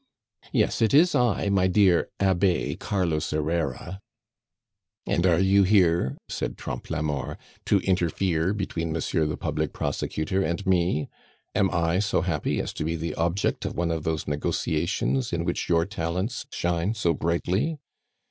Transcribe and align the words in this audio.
"Yes, 0.51 0.81
it 0.81 0.95
is 0.95 1.13
I, 1.13 1.49
my 1.49 1.67
dear 1.67 2.09
Abbe 2.19 2.75
Carlos 2.77 3.29
Herrera." 3.29 4.01
"And 5.05 5.27
are 5.27 5.37
you 5.39 5.61
here," 5.61 6.17
said 6.27 6.57
Trompe 6.57 6.89
la 6.91 7.03
Mort, 7.03 7.37
"to 7.67 7.77
interfere 7.81 8.51
between 8.55 8.91
monsieur 8.91 9.27
the 9.27 9.37
public 9.37 9.73
prosecutor 9.73 10.41
and 10.41 10.65
me? 10.65 11.07
Am 11.53 11.69
I 11.69 11.99
so 11.99 12.21
happy 12.21 12.59
as 12.59 12.73
to 12.73 12.83
be 12.83 12.95
the 12.95 13.13
object 13.13 13.63
of 13.63 13.75
one 13.77 13.91
of 13.91 14.03
those 14.03 14.27
negotiations 14.27 15.31
in 15.31 15.45
which 15.45 15.69
your 15.69 15.85
talents 15.85 16.47
shine 16.51 16.95
so 16.95 17.13
brightly? 17.13 17.77